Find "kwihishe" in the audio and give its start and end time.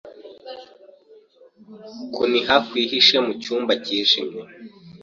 2.67-3.15